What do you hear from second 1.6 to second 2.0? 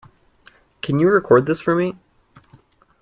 for me?